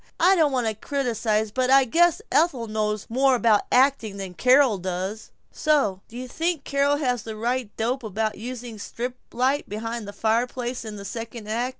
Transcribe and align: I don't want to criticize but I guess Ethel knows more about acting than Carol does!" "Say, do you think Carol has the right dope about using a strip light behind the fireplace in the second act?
I 0.19 0.35
don't 0.35 0.51
want 0.51 0.65
to 0.65 0.73
criticize 0.73 1.51
but 1.51 1.69
I 1.69 1.85
guess 1.85 2.23
Ethel 2.31 2.65
knows 2.65 3.05
more 3.07 3.35
about 3.35 3.67
acting 3.71 4.17
than 4.17 4.33
Carol 4.33 4.79
does!" 4.79 5.29
"Say, 5.51 5.97
do 6.07 6.17
you 6.17 6.27
think 6.27 6.63
Carol 6.63 6.97
has 6.97 7.21
the 7.21 7.35
right 7.35 7.69
dope 7.77 8.01
about 8.01 8.35
using 8.35 8.77
a 8.77 8.79
strip 8.79 9.15
light 9.31 9.69
behind 9.69 10.07
the 10.07 10.11
fireplace 10.11 10.83
in 10.85 10.95
the 10.95 11.05
second 11.05 11.47
act? 11.47 11.69